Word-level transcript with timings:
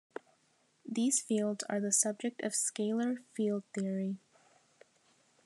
These 0.83 1.21
fields 1.21 1.63
are 1.69 1.79
the 1.79 1.91
subject 1.91 2.41
of 2.41 2.53
scalar 2.53 3.19
field 3.35 3.65
theory. 3.71 4.17